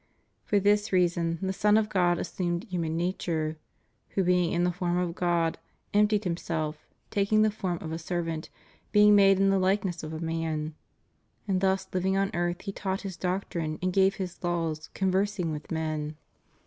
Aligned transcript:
For 0.45 0.59
this 0.59 0.91
reason 0.91 1.37
the 1.43 1.53
Son 1.53 1.77
of 1.77 1.87
God 1.87 2.17
assumed 2.17 2.63
human 2.63 2.97
nature— 2.97 3.57
who 4.15 4.23
being 4.23 4.51
in 4.51 4.63
the 4.63 4.71
form 4.71 4.97
of 4.97 5.13
God... 5.13 5.59
emptied 5.93 6.23
Him 6.23 6.37
self, 6.37 6.87
taking 7.11 7.43
the 7.43 7.51
form 7.51 7.77
of 7.83 7.91
a 7.91 7.99
servant, 7.99 8.49
being 8.91 9.13
made 9.15 9.39
in 9.39 9.51
the 9.51 9.59
likeness 9.59 10.01
of 10.01 10.11
a 10.11 10.19
man 10.19 10.73
*— 11.01 11.21
and 11.47 11.61
thus 11.61 11.85
living 11.93 12.17
on 12.17 12.31
earth 12.33 12.61
He 12.61 12.71
taught 12.71 13.01
His 13.01 13.15
doc 13.15 13.47
trine 13.51 13.77
and 13.79 13.93
gave 13.93 14.15
His 14.15 14.43
laws, 14.43 14.89
conversing 14.95 15.51
with 15.51 15.69
men. 15.69 16.17